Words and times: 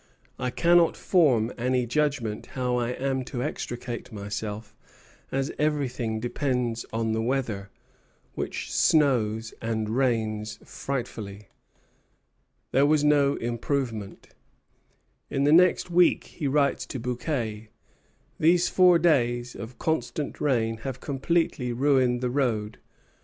I 0.39 0.49
cannot 0.49 0.97
form 0.97 1.53
any 1.59 1.85
judgment 1.85 2.47
how 2.57 2.75
I 2.77 2.89
am 2.93 3.23
to 3.25 3.43
extricate 3.43 4.11
myself, 4.11 4.75
as 5.31 5.51
everything 5.59 6.19
depends 6.19 6.87
on 6.91 7.11
the 7.11 7.21
weather, 7.21 7.69
which 8.33 8.73
snows 8.73 9.53
and 9.61 9.89
rains 9.91 10.57
frightfully." 10.65 11.49
There 12.71 12.87
was 12.87 13.03
no 13.03 13.35
improvement. 13.35 14.29
In 15.29 15.43
the 15.43 15.53
next 15.53 15.91
week 15.91 16.23
he 16.23 16.47
writes 16.47 16.87
to 16.87 16.99
Bouquet: 16.99 17.69
"These 18.39 18.69
four 18.69 18.97
days 18.97 19.53
of 19.53 19.77
constant 19.77 20.41
rain 20.41 20.77
have 20.77 20.99
completely 20.99 21.71
ruined 21.73 22.21
the 22.21 22.31
road. 22.31 22.79